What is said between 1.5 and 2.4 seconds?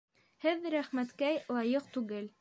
лайыҡ түгел